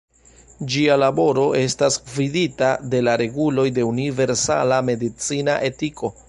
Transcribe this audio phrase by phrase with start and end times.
[0.75, 6.13] Ĝia laboro estas gvidita de la reguloj de universala medicina etiko.